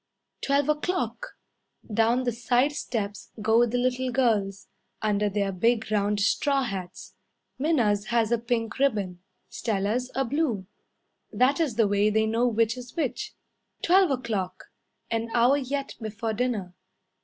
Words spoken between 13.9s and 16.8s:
o'clock! An hour yet before dinner.